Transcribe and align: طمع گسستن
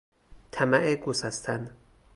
طمع 0.51 0.95
گسستن 0.95 1.71